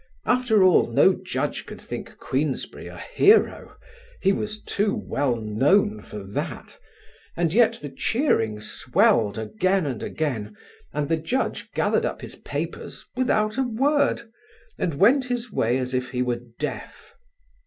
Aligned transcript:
After 0.25 0.63
all, 0.63 0.87
no 0.87 1.13
judge 1.13 1.67
could 1.67 1.79
think 1.79 2.17
Queensberry 2.17 2.87
a 2.87 2.97
hero: 2.97 3.77
he 4.19 4.31
was 4.33 4.59
too 4.59 4.95
well 4.95 5.35
known 5.35 6.01
for 6.01 6.23
that, 6.23 6.79
and 7.37 7.53
yet 7.53 7.73
the 7.83 7.89
cheering 7.89 8.59
swelled 8.59 9.37
again 9.37 9.85
and 9.85 10.01
again, 10.01 10.57
and 10.91 11.07
the 11.07 11.17
judge 11.17 11.71
gathered 11.73 12.03
up 12.03 12.21
his 12.23 12.37
papers 12.37 13.05
without 13.15 13.59
a 13.59 13.63
word 13.63 14.23
and 14.79 14.95
went 14.95 15.25
his 15.25 15.51
way 15.51 15.77
as 15.77 15.93
if 15.93 16.09
he 16.09 16.23
were 16.23 16.41
deaf. 16.57 17.13